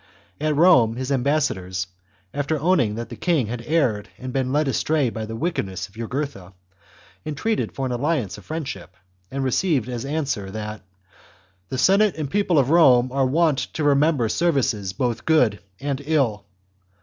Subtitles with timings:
[0.39, 1.85] At Rome, his ambassadors,
[2.33, 5.93] after owning that the king had erred and been led away by the wickedness of
[5.93, 6.53] Jugurtha,
[7.23, 8.95] entreated for an alliance of friendship,
[9.29, 10.81] and received as answer that"
[11.69, 16.45] The Senate and people of Rome are wont to remember services both good and ill.